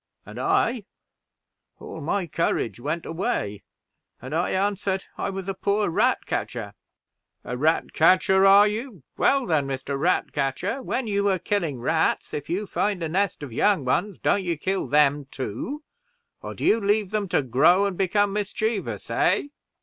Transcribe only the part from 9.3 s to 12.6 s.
then, Mr. Ratcatcher, when you are killing rats, if